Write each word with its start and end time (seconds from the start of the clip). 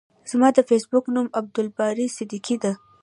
زما 0.31 0.47
د 0.55 0.59
فیسبوک 0.69 1.05
نوم 1.15 1.27
عبدالباری 1.39 2.05
صدیقی 2.17 2.55
ده. 2.63 2.71